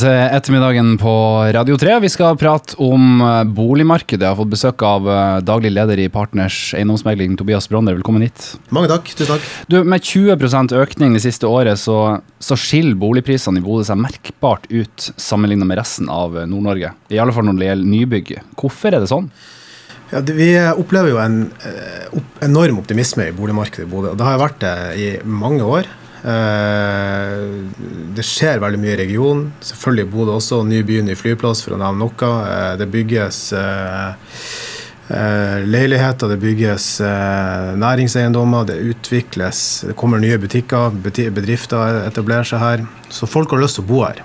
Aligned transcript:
til 0.00 0.12
ettermiddagen 0.32 0.94
på 1.00 1.12
Radio 1.52 1.76
3. 1.80 1.98
Vi 2.00 2.08
skal 2.12 2.36
prate 2.40 2.76
om 2.80 3.20
eh, 3.20 3.42
boligmarkedet. 3.52 4.22
Jeg 4.22 4.32
har 4.32 4.38
fått 4.38 4.52
besøk 4.52 4.84
av 4.86 5.08
eh, 5.10 5.40
daglig 5.44 5.72
leder 5.74 6.00
i 6.00 6.06
Partners 6.12 6.70
eiendomsmegling, 6.78 7.34
Tobias 7.36 7.68
Brander. 7.68 7.98
Velkommen 7.98 8.24
hit. 8.24 8.46
Mange 8.72 8.88
takk. 8.92 9.10
Tusen 9.12 9.34
takk. 9.34 9.50
Du, 9.68 9.76
Med 9.84 10.06
20% 10.06 10.72
økning 10.80 11.16
det 11.16 11.24
siste 11.26 11.50
året, 11.50 11.80
så, 11.82 11.98
så 12.40 12.56
skiller 12.56 12.96
boligprisene 13.00 13.60
i 13.60 13.64
Bodø 13.64 13.84
seg 13.90 14.00
merkbart 14.00 14.64
ut 14.72 15.10
sammenlignet 15.20 15.68
med 15.68 15.82
resten 15.82 16.08
av 16.12 16.38
eh, 16.38 16.48
Nord-Norge. 16.48 16.94
I 17.12 17.20
alle 17.20 17.36
fall 17.36 17.50
når 17.50 17.60
det 17.60 17.70
gjelder 17.70 17.94
nybygg. 17.96 18.34
Hvorfor 18.62 18.94
er 18.94 19.04
det 19.04 19.12
sånn? 19.12 19.28
Ja, 20.14 20.24
det, 20.24 20.38
vi 20.38 20.52
opplever 20.70 21.12
jo 21.12 21.20
en 21.22 21.42
enorm 22.46 22.80
optimisme 22.80 23.28
i 23.28 23.36
boligmarkedet 23.36 23.84
i 23.84 23.90
Bodø. 23.90 24.14
og 24.14 24.20
Det 24.20 24.30
har 24.30 24.40
vært 24.48 24.62
det 24.64 24.76
i 24.96 25.10
mange 25.28 25.66
år. 25.66 25.96
Eh, 26.20 27.44
det 28.20 28.26
skjer 28.28 28.60
veldig 28.62 28.80
mye 28.80 28.94
i 28.94 29.00
regionen. 29.00 29.46
Selvfølgelig 29.64 30.10
Bodø 30.12 30.36
også. 30.36 30.62
Ny 30.68 30.82
by, 30.86 31.00
ny 31.06 31.16
flyplass, 31.18 31.64
for 31.66 31.76
å 31.76 31.80
nevne 31.80 32.04
noe. 32.04 32.32
Eh, 32.50 32.74
det 32.80 32.90
bygges 32.92 33.46
leiligheter, 35.10 36.30
det 36.30 36.36
bygges 36.38 36.84
næringseiendommer, 37.82 38.68
det 38.68 38.76
utvikles. 38.92 39.62
Det 39.88 39.96
kommer 39.98 40.22
nye 40.22 40.36
butikker, 40.38 40.94
bedrifter 41.02 42.04
etablerer 42.04 42.46
seg 42.46 42.62
her. 42.62 42.84
Så 43.10 43.26
folk 43.26 43.50
har 43.50 43.58
lyst 43.58 43.80
til 43.80 43.88
å 43.88 43.90
bo 43.90 44.04
her. 44.04 44.22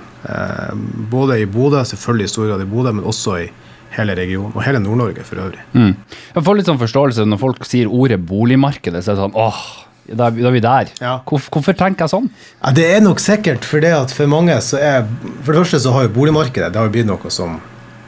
Både 1.09 1.39
i 1.41 1.47
Bodø, 1.49 1.81
selvfølgelig 1.89 2.29
i 2.29 2.33
stor 2.35 2.51
grad 2.51 2.61
i 2.61 2.69
Bodø, 2.69 2.93
men 2.99 3.09
også 3.09 3.39
i 3.41 3.47
hele 3.95 4.15
regionen, 4.17 4.53
og 4.55 4.63
hele 4.65 4.81
Nord-Norge 4.83 5.25
for 5.27 5.41
øvrig. 5.41 5.61
Mm. 5.73 5.93
Jeg 6.35 6.45
får 6.45 6.57
litt 6.59 6.69
sånn 6.69 6.81
forståelse 6.81 7.25
når 7.29 7.41
folk 7.41 7.67
sier 7.67 7.91
ordet 7.91 8.19
boligmarkedet. 8.27 9.03
så 9.03 9.13
er 9.13 9.17
det 9.17 9.23
sånn, 9.23 9.37
åh, 9.39 9.61
da 10.05 10.27
er 10.29 10.53
vi 10.53 10.61
der. 10.61 10.91
Ja. 11.01 11.15
Hvorfor, 11.25 11.49
hvorfor, 11.57 11.77
tenker 11.77 12.05
jeg 12.05 12.13
sånn? 12.13 12.27
Ja, 12.61 12.73
det 12.77 12.85
er 12.93 13.01
nok 13.01 13.21
sikkert 13.23 13.65
fordi 13.65 13.93
at 13.95 14.13
for 14.13 14.29
mange 14.29 14.57
så 14.61 14.77
er 14.77 15.07
For 15.43 15.53
det 15.53 15.63
første 15.63 15.81
så 15.81 15.93
har 15.95 16.05
jo 16.05 16.13
boligmarkedet 16.17 16.69
det 16.73 16.79
har 16.79 16.89
jo 16.89 16.93
blitt 16.93 17.09
noe 17.09 17.31
som 17.33 17.57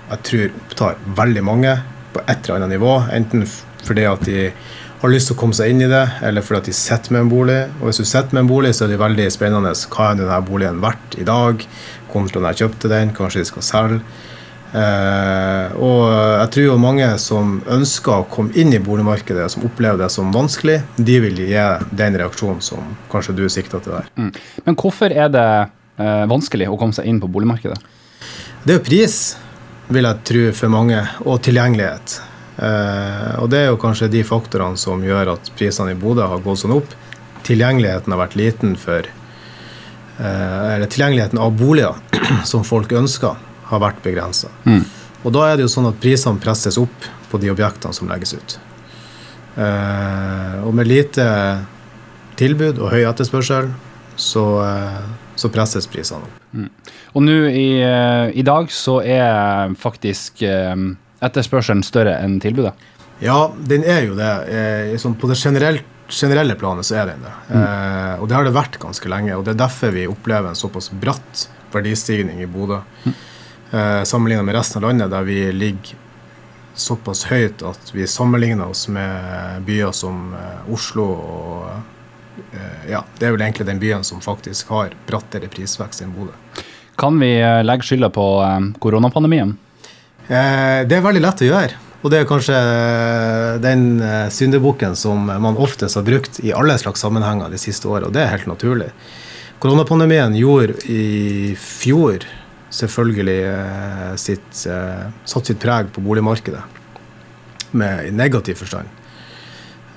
jeg 0.07 0.23
tror 0.23 0.52
opptar 0.61 0.99
veldig 1.17 1.43
mange 1.43 1.73
på 2.13 2.22
et 2.23 2.45
eller 2.45 2.61
annet 2.61 2.77
nivå. 2.77 2.94
Enten 3.11 3.44
fordi 3.88 4.05
at 4.07 4.23
de 4.27 4.45
har 5.02 5.11
lyst 5.11 5.30
til 5.30 5.35
å 5.35 5.39
komme 5.41 5.57
seg 5.57 5.73
inn 5.73 5.83
i 5.85 5.89
det, 5.91 6.03
eller 6.25 6.45
fordi 6.45 6.61
at 6.61 6.69
de 6.69 6.75
sitter 6.75 7.13
med 7.13 7.25
en 7.25 7.31
bolig. 7.33 7.59
Og 7.80 7.89
hvis 7.89 8.00
du 8.02 8.07
sitter 8.07 8.33
med 8.33 8.45
en 8.45 8.50
bolig, 8.50 8.72
så 8.73 8.85
er 8.85 8.94
det 8.94 9.02
veldig 9.02 9.27
spennende. 9.33 9.73
Hva 9.94 10.11
er 10.11 10.22
denne 10.22 10.39
boligen 10.47 10.79
verdt 10.83 11.19
i 11.22 11.27
dag? 11.27 11.67
Kontra 12.13 12.41
da 12.41 12.53
jeg 12.53 12.63
kjøpte 12.63 12.91
den, 12.94 13.13
kanskje 13.17 13.44
de 13.44 13.52
skal 13.52 13.67
selge. 13.67 14.00
Eh, 14.78 15.75
og 15.81 16.02
jeg 16.11 16.50
tror 16.53 16.66
jo 16.67 16.75
mange 16.81 17.08
som 17.22 17.58
ønsker 17.72 18.14
å 18.14 18.28
komme 18.30 18.53
inn 18.59 18.75
i 18.75 18.81
boligmarkedet, 18.84 19.47
som 19.53 19.66
opplever 19.66 20.00
det 20.03 20.09
som 20.14 20.30
vanskelig, 20.34 20.81
de 20.97 21.17
vil 21.23 21.42
gi 21.47 21.66
den 21.97 22.19
reaksjonen 22.19 22.61
som 22.66 22.94
kanskje 23.11 23.38
du 23.39 23.45
sikter 23.50 23.81
til 23.84 23.95
der. 23.95 24.11
Mm. 24.19 24.31
Men 24.67 24.78
hvorfor 24.78 25.14
er 25.14 25.31
det 25.34 25.47
eh, 25.47 26.23
vanskelig 26.30 26.69
å 26.69 26.78
komme 26.80 26.97
seg 26.97 27.09
inn 27.09 27.22
på 27.23 27.31
boligmarkedet? 27.31 27.80
Det 28.64 28.75
er 28.75 28.80
jo 28.80 28.86
pris, 28.86 29.17
vil 29.94 30.09
jeg 30.09 30.23
tro, 30.28 30.45
for 30.59 30.73
mange, 30.73 31.02
og 31.25 31.41
tilgjengelighet. 31.47 32.19
Eh, 32.58 33.34
og 33.41 33.50
det 33.53 33.64
er 33.64 33.72
jo 33.72 33.81
kanskje 33.81 34.12
de 34.14 34.23
faktorene 34.28 34.80
som 34.81 35.03
gjør 35.06 35.38
at 35.38 35.52
prisene 35.58 35.95
i 35.95 36.00
Bodø 36.00 36.28
har 36.28 36.44
gått 36.44 36.66
sånn 36.66 36.75
opp. 36.78 36.94
Tilgjengeligheten 37.47 38.14
har 38.14 38.25
vært 38.25 38.36
liten 38.36 38.73
for 38.75 39.06
eh, 39.08 40.73
Eller 40.75 40.89
tilgjengeligheten 40.91 41.39
av 41.39 41.53
boliger 41.56 41.95
som 42.52 42.66
folk 42.67 42.91
ønsker 42.97 43.38
har 43.69 43.83
vært 43.83 44.01
begrensa. 44.05 44.51
Mm. 44.65 44.83
Og 45.25 45.33
da 45.35 45.47
er 45.49 45.57
det 45.57 45.65
jo 45.65 45.71
sånn 45.71 45.89
at 45.89 45.99
prisene 46.01 46.41
presses 46.41 46.77
opp 46.79 47.07
på 47.31 47.39
de 47.41 47.51
objektene 47.51 47.95
som 47.95 48.09
legges 48.09 48.35
ut. 48.37 48.57
Eh, 49.57 50.57
og 50.63 50.75
med 50.77 50.89
lite 50.89 51.25
tilbud 52.38 52.79
og 52.79 52.93
høy 52.93 53.01
etterspørsel, 53.09 53.71
så, 54.17 54.45
eh, 54.63 55.01
så 55.35 55.51
presses 55.53 55.89
prisene 55.89 56.27
opp. 56.27 56.38
Mm. 56.53 56.69
Og 57.17 57.25
nå 57.25 57.38
i, 57.49 57.81
eh, 57.81 58.29
i, 58.38 58.45
dag 58.45 58.71
så 58.71 59.01
er 59.01 59.73
faktisk 59.75 60.41
eh, 60.45 60.75
etterspørselen 61.25 61.83
større 61.83 62.17
enn 62.21 62.39
tilbudet? 62.39 62.73
Ja, 63.19 63.51
den 63.57 63.83
er 63.83 64.03
jo 64.05 64.17
det. 64.17 64.33
Eh, 64.53 64.97
sånn 65.01 65.17
på 65.17 65.27
det 65.27 65.39
generelle, 65.41 65.81
generelle 66.07 66.56
planet 66.56 66.85
så 66.85 67.01
er 67.01 67.11
den 67.11 67.25
det. 67.25 67.35
Mm. 67.50 67.61
Eh, 67.63 68.13
og 68.22 68.29
det 68.29 68.38
har 68.38 68.45
det 68.45 68.56
vært 68.56 68.77
ganske 68.79 69.09
lenge. 69.09 69.35
Og 69.35 69.44
det 69.44 69.56
er 69.56 69.63
derfor 69.66 69.95
vi 69.95 70.06
opplever 70.07 70.53
en 70.53 70.59
såpass 70.59 70.91
bratt 70.94 71.47
verdistigning 71.73 72.45
i 72.45 72.47
Bodø. 72.50 72.83
Mm 73.03 73.17
sammenlignet 74.07 74.45
med 74.47 74.55
resten 74.55 74.79
av 74.79 74.88
landet, 74.88 75.11
der 75.11 75.25
vi 75.28 75.41
ligger 75.51 75.97
såpass 76.78 77.25
høyt 77.31 77.63
at 77.66 77.91
vi 77.94 78.07
sammenligner 78.07 78.69
oss 78.69 78.88
med 78.88 79.63
byer 79.66 79.91
som 79.95 80.33
eh, 80.38 80.73
Oslo 80.73 81.07
og 81.09 81.69
eh, 82.53 82.91
Ja, 82.91 83.03
det 83.17 83.27
er 83.27 83.33
vel 83.33 83.44
egentlig 83.47 83.67
den 83.67 83.81
byen 83.81 84.06
som 84.06 84.22
faktisk 84.22 84.69
har 84.73 84.94
brattere 85.07 85.50
prisvekst 85.51 86.06
enn 86.06 86.13
Bodø. 86.16 86.35
Kan 86.97 87.19
vi 87.22 87.33
eh, 87.41 87.63
legge 87.66 87.88
skylda 87.88 88.11
på 88.13 88.27
eh, 88.45 88.72
koronapandemien? 88.83 89.57
Eh, 90.27 90.85
det 90.88 91.00
er 91.00 91.06
veldig 91.06 91.25
lett 91.25 91.44
å 91.44 91.51
gjøre. 91.51 91.83
Og 92.06 92.11
det 92.13 92.19
er 92.22 92.27
kanskje 92.29 92.57
den 93.57 93.97
syndebukken 94.31 94.94
som 94.95 95.25
man 95.25 95.57
oftest 95.57 95.97
har 95.97 96.06
brukt 96.06 96.38
i 96.45 96.51
alle 96.53 96.75
slags 96.77 97.01
sammenhenger 97.01 97.50
de 97.50 97.57
siste 97.59 97.89
årene, 97.89 98.11
og 98.11 98.13
det 98.13 98.22
er 98.22 98.29
helt 98.35 98.45
naturlig. 98.47 98.91
Koronapandemien 99.57 100.38
gjorde 100.38 100.77
i 100.94 101.56
fjor 101.57 102.22
selvfølgelig 102.77 103.39
eh, 103.43 104.15
sitt, 104.19 104.65
eh, 104.69 105.07
satt 105.25 105.49
sitt 105.49 105.59
preg 105.61 105.89
på 105.93 106.03
boligmarkedet 106.05 106.61
med, 107.77 108.13
negativ 108.13 108.59
forstand. 108.61 108.89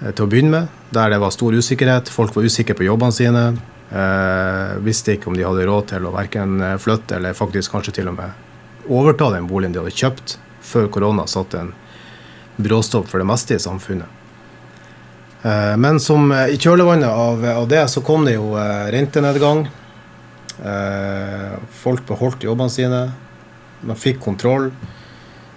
Eh, 0.00 0.12
til 0.12 0.24
å 0.24 0.30
begynne 0.30 0.54
med, 0.54 0.78
der 0.94 1.12
det 1.12 1.20
var 1.22 1.34
stor 1.34 1.56
usikkerhet. 1.56 2.12
Folk 2.12 2.36
var 2.36 2.48
usikre 2.48 2.76
på 2.78 2.88
jobbene 2.88 3.16
sine. 3.16 3.44
Visste 4.86 5.16
ikke 5.16 5.32
om 5.32 5.34
de 5.34 5.42
hadde 5.42 5.64
råd 5.66 5.88
til 5.90 6.04
å 6.06 6.12
verken 6.14 6.60
flytte 6.78 7.16
eller 7.16 7.34
faktisk 7.34 7.72
kanskje 7.74 7.96
til 7.96 8.10
og 8.12 8.20
med 8.20 8.86
overta 8.86 9.32
den 9.34 9.48
boligen 9.50 9.74
de 9.74 9.80
hadde 9.80 9.96
kjøpt 9.98 10.36
før 10.62 10.86
korona 10.94 11.24
satte 11.26 11.58
en 11.58 11.72
bråstopp 12.62 13.08
for 13.10 13.18
det 13.18 13.26
meste 13.26 13.56
i 13.56 13.62
samfunnet. 13.62 14.06
Men 15.82 15.98
som 15.98 16.30
i 16.30 16.54
kjølvannet 16.54 17.10
av, 17.10 17.66
det 17.66 17.82
så 17.90 18.02
kom 18.06 18.28
det 18.28 18.36
jo 18.36 18.54
rentenedgang. 18.94 19.66
Eh, 20.60 21.58
folk 21.82 22.06
beholdt 22.08 22.44
jobbene 22.44 22.72
sine. 22.72 23.02
Man 23.80 23.96
fikk 23.96 24.20
kontroll. 24.24 24.70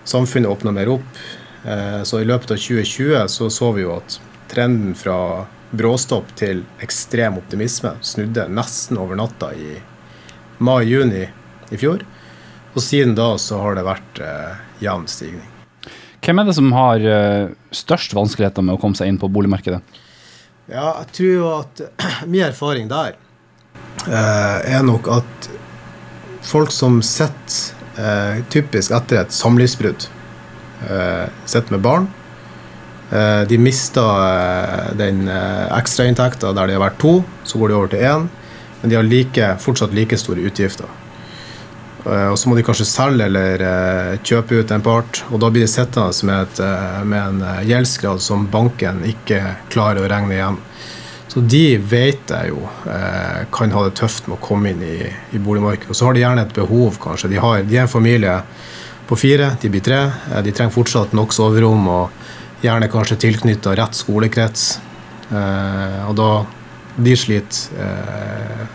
Samfunnet 0.07 0.51
åpna 0.51 0.71
mer 0.75 0.91
opp. 0.95 1.23
Eh, 1.65 2.03
så 2.03 2.21
i 2.21 2.27
løpet 2.27 2.55
av 2.55 2.59
2020 2.59 3.27
så, 3.27 3.49
så 3.49 3.71
vi 3.75 3.85
jo 3.85 3.97
at 3.97 4.19
trenden 4.51 4.95
fra 4.95 5.45
bråstopp 5.73 6.35
til 6.37 6.61
ekstrem 6.83 7.39
optimisme 7.39 7.95
snudde 8.05 8.45
nesten 8.51 8.99
over 9.01 9.17
natta 9.17 9.53
i 9.57 9.79
mai-juni 10.63 11.25
i 11.73 11.79
fjor. 11.79 12.03
Og 12.73 12.81
siden 12.81 13.15
da 13.17 13.33
så 13.41 13.59
har 13.61 13.77
det 13.77 13.87
vært 13.87 14.21
eh, 14.23 14.61
jevn 14.83 15.09
stigning. 15.09 15.49
Hvem 16.23 16.39
er 16.39 16.47
det 16.47 16.55
som 16.55 16.71
har 16.75 17.03
eh, 17.03 17.51
størst 17.75 18.15
vanskeligheter 18.15 18.65
med 18.65 18.77
å 18.77 18.81
komme 18.81 18.97
seg 18.97 19.11
inn 19.11 19.19
på 19.21 19.31
boligmarkedet? 19.33 19.81
Ja, 20.71 20.93
jeg 21.01 21.09
tror 21.17 21.33
jo 21.33 21.47
at 21.57 21.81
Min 22.31 22.45
erfaring 22.45 22.87
der 22.91 23.17
er 24.11 24.83
nok 24.83 25.07
at 25.11 25.49
folk 26.43 26.71
som 26.71 27.01
sitter 27.05 27.99
eh, 27.99 28.43
typisk 28.49 28.91
etter 28.91 29.21
et 29.21 29.35
samlivsbrudd, 29.35 30.07
eh, 30.89 31.25
sitter 31.45 31.77
med 31.77 31.85
barn 31.85 32.11
de 33.45 33.57
mister 33.61 34.95
den 34.97 35.27
ekstrainntekta 35.29 36.49
der 36.57 36.71
de 36.71 36.73
har 36.73 36.81
vært 36.81 36.95
to, 36.97 37.11
så 37.45 37.59
går 37.61 37.69
de 37.69 37.75
over 37.77 37.91
til 37.91 38.05
én. 38.09 38.23
Men 38.81 38.89
de 38.89 38.97
har 38.97 39.05
like, 39.05 39.49
fortsatt 39.61 39.93
like 39.93 40.17
store 40.17 40.41
utgifter. 40.47 40.89
Og 42.09 42.33
så 42.39 42.49
må 42.49 42.57
de 42.57 42.63
kanskje 42.65 42.87
selge 42.89 43.27
eller 43.27 44.17
kjøpe 44.25 44.63
ut 44.63 44.73
en 44.73 44.81
part, 44.81 45.21
og 45.29 45.43
da 45.43 45.51
blir 45.53 45.67
de 45.67 45.69
sittende 45.69 46.25
med, 46.25 46.57
med 47.05 47.21
en 47.21 47.67
gjeldsgrad 47.69 48.23
som 48.23 48.47
banken 48.49 49.05
ikke 49.07 49.43
klarer 49.69 50.01
å 50.01 50.09
regne 50.09 50.33
igjen. 50.39 50.57
Så 51.27 51.41
de 51.49 51.77
vet 51.77 52.29
jeg 52.29 52.51
jo 52.51 52.61
eh, 52.89 53.43
kan 53.53 53.71
ha 53.73 53.83
det 53.87 53.95
tøft 53.97 54.27
med 54.27 54.37
å 54.37 54.43
komme 54.43 54.73
inn 54.73 54.83
i, 54.85 54.97
i 55.33 55.41
boligmarkedet. 55.41 55.89
Og 55.89 55.97
så 55.97 56.07
har 56.07 56.17
de 56.17 56.23
gjerne 56.23 56.43
et 56.45 56.55
behov, 56.55 56.99
kanskje. 57.01 57.31
De, 57.31 57.39
har, 57.41 57.63
de 57.65 57.77
er 57.79 57.85
en 57.85 57.91
familie 57.91 58.35
på 59.09 59.17
fire, 59.17 59.53
de 59.61 59.71
blir 59.73 59.83
tre. 59.85 60.01
Eh, 60.31 60.41
de 60.45 60.53
trenger 60.53 60.75
fortsatt 60.75 61.15
nok 61.17 61.33
soverom 61.33 61.87
og 61.89 62.63
gjerne 62.63 62.91
kanskje 62.91 63.19
tilknytta 63.25 63.73
rett 63.79 63.97
skolekrets. 63.97 64.67
Eh, 65.31 66.03
og 66.09 66.19
da 66.19 66.33
De 66.93 67.15
sliter 67.17 67.81
eh, 67.81 68.65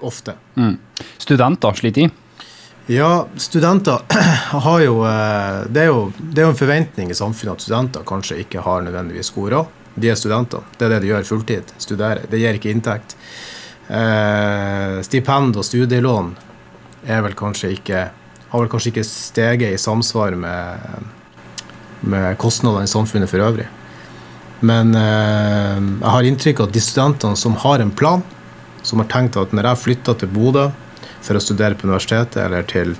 ofte. 0.00 0.32
Mm. 0.56 0.78
Studenter 1.20 1.74
sliter 1.76 2.06
de? 2.06 2.28
Ja, 2.88 3.26
studenter 3.36 4.00
har 4.64 4.80
jo 4.80 5.02
eh, 5.04 5.66
det, 5.68 5.84
jo 5.90 6.06
det 6.16 6.40
er 6.40 6.46
jo 6.46 6.54
en 6.54 6.62
forventning 6.62 7.10
i 7.12 7.18
samfunnet 7.18 7.58
at 7.58 7.66
studenter 7.66 8.06
kanskje 8.08 8.38
ikke 8.46 8.64
har 8.64 8.86
nødvendigvis 8.86 9.28
god 9.36 9.52
råd 9.52 9.74
de 10.00 10.10
er 10.12 10.18
studenter. 10.18 10.64
Det 10.78 10.86
er 10.86 10.94
det 10.94 11.02
de 11.04 11.12
gjør 11.12 11.26
fulltid. 11.28 11.72
Studerer. 11.78 12.26
Det 12.30 12.40
gir 12.40 12.58
ikke 12.58 12.72
inntekt. 12.72 13.16
Eh, 13.88 14.98
stipend 15.06 15.56
og 15.56 15.64
studielån 15.64 16.34
er 17.08 17.22
vel 17.24 17.36
kanskje 17.38 17.72
ikke 17.76 18.08
har 18.48 18.64
vel 18.64 18.70
kanskje 18.72 18.92
ikke 18.92 19.04
steget 19.04 19.74
i 19.74 19.80
samsvar 19.80 20.36
med, 20.40 21.08
med 22.00 22.38
kostnadene 22.40 22.88
i 22.88 22.90
samfunnet 22.90 23.30
for 23.30 23.44
øvrig. 23.44 23.68
Men 24.60 24.94
eh, 24.96 25.78
jeg 25.78 26.12
har 26.14 26.28
inntrykk 26.28 26.62
av 26.62 26.70
at 26.70 26.76
de 26.76 26.82
studentene 26.82 27.38
som 27.38 27.56
har 27.64 27.84
en 27.84 27.92
plan, 27.94 28.24
som 28.82 29.02
har 29.02 29.10
tenkt 29.12 29.36
at 29.38 29.52
når 29.52 29.70
jeg 29.70 29.84
flytter 29.84 30.20
til 30.20 30.32
Bodø, 30.32 30.68
for 31.22 31.36
å 31.36 31.42
studere 31.42 31.76
på 31.76 31.88
universitetet, 31.88 32.38
eller 32.40 32.64
til 32.68 32.94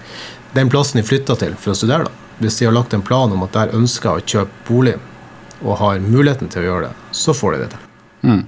den 0.53 0.69
plassen 0.73 1.01
de 1.01 1.07
flytter 1.07 1.39
til 1.39 1.55
for 1.57 1.73
å 1.73 1.79
studere. 1.79 2.09
da. 2.09 2.27
Hvis 2.43 2.59
de 2.59 2.69
har 2.69 2.75
lagt 2.75 2.95
en 2.95 3.03
plan 3.03 3.33
om 3.33 3.45
at 3.47 3.55
der 3.57 3.75
ønsker 3.79 4.19
å 4.19 4.25
kjøpe 4.25 4.67
bolig, 4.69 4.97
og 5.65 5.77
har 5.81 5.99
muligheten 6.05 6.49
til 6.53 6.63
å 6.63 6.67
gjøre 6.69 6.89
det, 6.89 7.07
så 7.19 7.35
får 7.35 7.55
de 7.57 7.61
det 7.65 7.69
til. 7.75 7.87
Mm. 8.29 8.43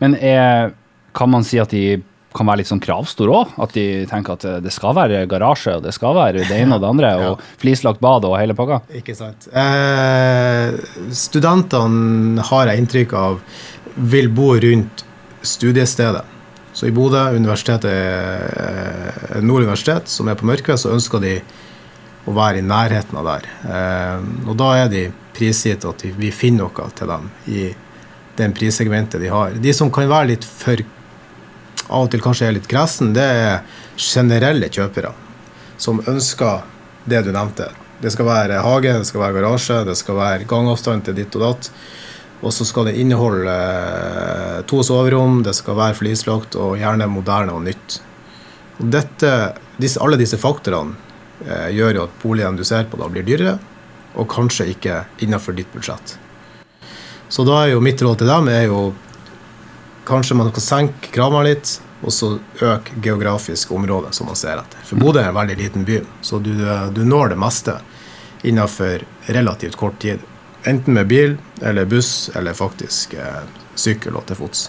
Men 0.00 0.14
er, 0.20 0.74
kan 1.16 1.30
man 1.32 1.44
si 1.46 1.58
at 1.62 1.70
de 1.74 2.02
kan 2.34 2.48
være 2.48 2.62
litt 2.64 2.70
sånn 2.70 2.82
kravstore 2.82 3.30
òg? 3.30 3.50
At 3.62 3.74
de 3.76 3.84
tenker 4.10 4.34
at 4.34 4.46
det 4.64 4.72
skal 4.74 4.94
være 4.96 5.20
garasje, 5.30 5.76
og 5.78 5.84
det 5.86 5.92
skal 5.94 6.16
være 6.16 6.42
det 6.48 6.56
ene 6.64 6.74
og 6.78 6.82
det 6.82 6.88
andre, 6.90 7.10
Ja. 7.22 7.32
og 7.34 7.42
flislagt 7.62 8.00
bad 8.02 8.26
og 8.26 8.34
hele 8.40 8.56
pakka? 8.58 8.80
Ikke 8.98 9.14
sant. 9.18 9.46
Eh, 9.54 10.74
studentene 11.14 12.42
har 12.50 12.70
jeg 12.72 12.82
inntrykk 12.82 13.14
av 13.18 13.38
vil 13.94 14.30
bo 14.34 14.52
rundt 14.58 15.04
studiestedet. 15.46 16.24
Så 16.74 16.88
i 16.88 16.94
Bodø, 16.94 17.20
universitetet, 17.36 17.86
eh, 17.94 19.40
Nord 19.46 19.62
universitet, 19.62 20.08
som 20.10 20.26
er 20.28 20.34
på 20.34 20.46
Mørkved, 20.48 20.80
så 20.82 20.90
ønsker 20.90 21.22
de 21.22 21.36
å 22.24 22.34
være 22.34 22.60
i 22.60 22.66
nærheten 22.66 23.18
av 23.20 23.28
der. 23.28 23.48
Eh, 23.68 24.26
og 24.48 24.56
da 24.60 24.70
er 24.80 24.92
de 24.92 25.06
prisgitt 25.34 25.84
at 25.88 26.04
vi 26.16 26.30
finner 26.32 26.68
noe 26.68 26.90
til 26.96 27.10
dem 27.10 27.30
i 27.50 27.64
den 28.38 28.54
prissegmentet 28.56 29.22
de 29.22 29.30
har. 29.32 29.54
De 29.60 29.74
som 29.76 29.92
kan 29.92 30.08
være 30.10 30.32
litt 30.34 30.46
for 30.46 30.80
av 31.84 32.06
og 32.06 32.10
til 32.12 32.22
kanskje 32.24 32.48
er 32.48 32.56
litt 32.56 32.68
gressen, 32.70 33.12
det 33.14 33.24
er 33.24 33.80
generelle 34.00 34.70
kjøpere 34.72 35.12
som 35.76 36.00
ønsker 36.08 36.64
det 37.04 37.20
du 37.26 37.32
nevnte. 37.34 37.68
Det 38.00 38.10
skal 38.12 38.28
være 38.28 38.62
hage, 38.64 38.96
det 38.98 39.08
skal 39.08 39.22
være 39.22 39.36
garasje, 39.38 39.82
det 39.86 39.96
skal 39.98 40.18
være 40.18 40.48
gangavstand 40.48 41.04
til 41.06 41.16
ditt 41.18 41.36
og 41.38 41.44
datt. 41.44 41.70
Og 42.44 42.52
så 42.52 42.66
skal 42.68 42.88
det 42.88 42.98
inneholde 43.00 43.52
eh, 43.52 44.58
to 44.68 44.82
soverom, 44.84 45.42
det 45.44 45.54
skal 45.56 45.78
være 45.78 45.96
flislagt 46.00 46.58
og 46.60 46.76
gjerne 46.80 47.08
moderne 47.08 47.54
og 47.56 47.62
nytt. 47.64 48.00
Dette, 48.78 49.30
disse, 49.80 50.00
alle 50.02 50.18
disse 50.20 50.40
faktorene 50.40 50.98
gjør 51.42 51.98
jo 51.98 52.04
at 52.06 52.18
boligen 52.22 52.58
du 52.58 52.64
ser 52.64 52.86
på 52.90 53.00
da 53.00 53.08
blir 53.10 53.26
dyrere, 53.26 53.56
og 54.14 54.28
kanskje 54.30 54.68
ikke 54.74 55.00
innenfor 55.24 55.56
ditt 55.56 55.72
budsjett. 55.74 56.16
Så 57.28 57.44
da 57.46 57.64
er 57.64 57.72
jo 57.72 57.82
mitt 57.82 58.02
råd 58.02 58.20
til 58.20 58.30
dem 58.30 58.48
er 58.52 58.68
jo 58.68 58.92
kanskje 60.06 60.36
man 60.38 60.52
kan 60.54 60.62
senke 60.62 61.10
kravene 61.14 61.48
litt, 61.48 61.78
og 62.04 62.12
så 62.12 62.34
øke 62.60 63.00
geografisk 63.02 63.72
område 63.72 64.12
som 64.12 64.28
man 64.28 64.36
ser 64.36 64.60
etter. 64.60 64.82
For 64.84 65.00
Bodø 65.00 65.22
er 65.22 65.30
en 65.30 65.38
veldig 65.38 65.56
liten 65.56 65.86
by, 65.88 66.02
så 66.22 66.38
du, 66.38 66.52
du 66.92 67.02
når 67.08 67.32
det 67.32 67.40
meste 67.40 67.78
innenfor 68.44 69.06
relativt 69.32 69.78
kort 69.80 69.96
tid. 70.04 70.20
Enten 70.68 70.94
med 70.94 71.08
bil 71.08 71.36
eller 71.64 71.88
buss, 71.88 72.30
eller 72.36 72.56
faktisk 72.56 73.16
eh, 73.16 73.42
sykkel 73.74 74.16
og 74.20 74.26
til 74.28 74.38
fots. 74.38 74.66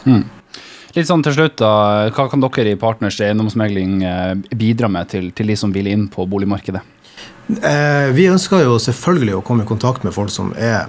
Litt 0.96 1.10
sånn 1.10 1.24
til 1.26 1.34
slutt, 1.36 1.58
da. 1.60 2.08
Hva 2.16 2.30
kan 2.32 2.44
dere 2.44 2.72
i 2.72 2.80
Partners 2.80 3.18
eiendomsmegling 3.20 3.96
eh, 4.08 4.36
bidra 4.56 4.88
med 4.88 5.10
til, 5.12 5.32
til 5.36 5.52
de 5.52 5.58
som 5.60 5.74
vil 5.76 5.90
inn 5.92 6.06
på 6.12 6.24
boligmarkedet? 6.32 6.84
Eh, 7.60 8.12
vi 8.16 8.30
ønsker 8.32 8.64
jo 8.64 8.78
selvfølgelig 8.80 9.36
å 9.36 9.42
komme 9.46 9.66
i 9.66 9.70
kontakt 9.70 10.06
med 10.08 10.16
folk 10.16 10.32
som 10.32 10.54
er 10.56 10.86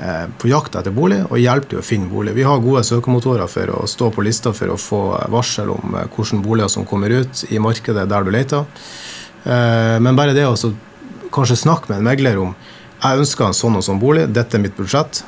eh, 0.00 0.24
på 0.40 0.48
jakt 0.48 0.78
etter 0.80 0.94
bolig, 0.96 1.20
og 1.28 1.42
hjelpe 1.42 1.74
til 1.74 1.82
å 1.82 1.84
finne 1.84 2.08
bolig. 2.08 2.32
Vi 2.38 2.46
har 2.48 2.62
gode 2.64 2.86
søkemotorer 2.88 3.50
for 3.52 3.74
å 3.76 3.84
stå 3.90 4.08
på 4.16 4.24
lista 4.24 4.54
for 4.56 4.72
å 4.72 4.80
få 4.80 5.02
varsel 5.36 5.74
om 5.76 6.00
eh, 6.00 6.08
hvilke 6.08 6.40
boliger 6.44 6.72
som 6.72 6.88
kommer 6.88 7.12
ut 7.12 7.44
i 7.50 7.60
markedet 7.60 8.08
der 8.10 8.24
du 8.24 8.32
leter. 8.32 8.64
Eh, 9.44 9.98
men 10.00 10.16
bare 10.16 10.32
det 10.32 10.48
å 10.48 10.56
kanskje 11.34 11.60
snakke 11.66 11.92
med 11.92 12.00
en 12.00 12.08
megler 12.08 12.40
om 12.40 12.56
jeg 13.04 13.20
ønsker 13.20 13.44
en 13.50 13.56
sånn 13.56 13.76
og 13.76 13.84
sånn 13.84 14.00
bolig, 14.00 14.30
dette 14.32 14.56
er 14.56 14.64
mitt 14.64 14.76
budsjett. 14.78 15.20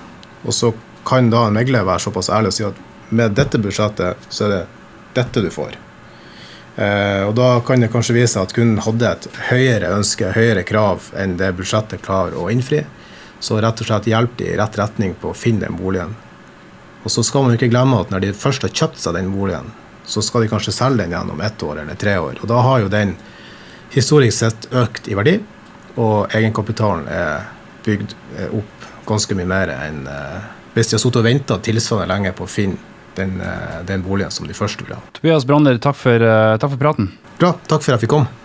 Og 0.49 0.55
så 0.57 0.73
kan 1.07 1.29
da 1.29 1.47
en 1.47 1.57
megler 1.61 1.85
være 1.85 2.07
såpass 2.07 2.33
ærlig 2.33 2.55
og 2.55 2.57
si 2.57 2.65
at 2.65 2.85
med 3.09 3.37
dette 3.39 3.59
budsjettet 3.63 4.29
så 4.29 4.47
er 4.47 4.55
det 4.55 4.63
dette 5.17 5.43
du 5.45 5.51
får. 5.51 5.77
Eh, 6.77 7.23
og 7.25 7.33
da 7.39 7.61
kan 7.65 7.81
det 7.81 7.89
kanskje 7.93 8.19
vise 8.19 8.41
at 8.41 8.53
kunden 8.57 8.83
hadde 8.85 9.09
et 9.09 9.29
høyere 9.49 9.95
ønske, 9.97 10.35
høyere 10.37 10.65
krav 10.69 11.09
enn 11.17 11.39
det 11.41 11.55
budsjettet 11.57 12.05
klarer 12.05 12.37
å 12.37 12.51
innfri. 12.53 12.83
Så 13.41 13.59
rett 13.61 13.81
og 13.81 13.89
slett 13.89 14.09
hjelp 14.11 14.37
de 14.39 14.51
i 14.51 14.57
rett 14.59 14.77
retning 14.79 15.15
på 15.21 15.31
å 15.31 15.37
finne 15.37 15.67
den 15.67 15.79
boligen. 15.79 16.15
Og 17.05 17.13
så 17.13 17.23
skal 17.25 17.45
man 17.45 17.55
jo 17.55 17.61
ikke 17.61 17.71
glemme 17.73 18.01
at 18.03 18.13
når 18.13 18.25
de 18.25 18.37
først 18.37 18.65
har 18.67 18.75
kjøpt 18.75 19.01
seg 19.01 19.17
den 19.17 19.31
boligen, 19.33 19.71
så 20.07 20.23
skal 20.23 20.45
de 20.45 20.51
kanskje 20.51 20.75
selge 20.75 21.05
den 21.05 21.15
gjennom 21.15 21.41
ett 21.45 21.63
år 21.63 21.83
eller 21.83 21.99
tre 21.99 22.17
år. 22.19 22.41
Og 22.43 22.51
da 22.51 22.63
har 22.67 22.83
jo 22.83 22.93
den 22.93 23.15
historisk 23.95 24.39
sett 24.39 24.69
økt 24.75 25.09
i 25.09 25.17
verdi, 25.19 25.37
og 25.97 26.35
egenkapitalen 26.35 27.07
er 27.09 27.47
bygd 27.87 28.13
eh, 28.37 28.53
opp 28.59 28.87
ganske 29.07 29.39
mye 29.39 29.49
mer 29.49 29.73
enn 29.73 30.03
eh, 30.11 30.53
hvis 30.75 30.91
de 30.91 30.97
har 30.99 31.01
sittet 31.01 31.23
og 31.23 31.25
venta 31.25 31.57
tilsvarende 31.63 32.11
lenge 32.11 32.35
på 32.37 32.45
å 32.45 32.51
finne 32.51 32.96
den, 33.17 33.41
eh, 33.41 33.79
den 33.89 34.05
boligen 34.05 34.31
som 34.35 34.49
de 34.49 34.57
først 34.57 34.83
ville 34.83 34.99
ha. 34.99 35.05
Tobias 35.17 35.47
Brander, 35.49 35.79
takk 35.83 35.97
for, 35.99 36.15
eh, 36.23 36.57
takk 36.61 36.71
for 36.77 36.81
praten. 36.81 37.13
Bra, 37.41 37.55
takk 37.69 37.83
for 37.83 37.93
at 37.93 37.97
jeg 37.97 38.07
fikk 38.07 38.15
komme. 38.17 38.43